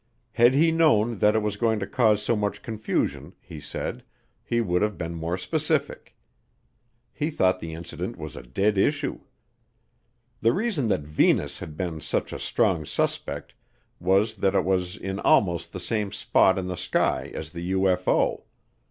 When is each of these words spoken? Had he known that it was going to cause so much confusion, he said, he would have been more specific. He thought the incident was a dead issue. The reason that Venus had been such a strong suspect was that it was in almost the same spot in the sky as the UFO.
Had 0.31 0.55
he 0.55 0.71
known 0.71 1.19
that 1.19 1.35
it 1.35 1.43
was 1.43 1.57
going 1.61 1.77
to 1.77 1.85
cause 1.85 2.23
so 2.23 2.35
much 2.35 2.63
confusion, 2.63 3.35
he 3.39 3.59
said, 3.59 4.03
he 4.43 4.59
would 4.59 4.81
have 4.81 4.97
been 4.97 5.13
more 5.13 5.37
specific. 5.37 6.15
He 7.13 7.29
thought 7.29 7.59
the 7.59 7.75
incident 7.75 8.17
was 8.17 8.35
a 8.35 8.41
dead 8.41 8.79
issue. 8.79 9.19
The 10.41 10.53
reason 10.53 10.87
that 10.87 11.01
Venus 11.01 11.59
had 11.59 11.77
been 11.77 12.01
such 12.01 12.33
a 12.33 12.39
strong 12.39 12.83
suspect 12.83 13.53
was 13.99 14.37
that 14.37 14.55
it 14.55 14.65
was 14.65 14.97
in 14.97 15.19
almost 15.19 15.71
the 15.71 15.79
same 15.79 16.11
spot 16.11 16.57
in 16.57 16.67
the 16.67 16.75
sky 16.77 17.29
as 17.35 17.51
the 17.51 17.71
UFO. 17.73 18.45